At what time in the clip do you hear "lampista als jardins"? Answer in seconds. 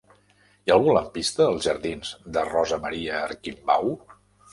0.97-2.13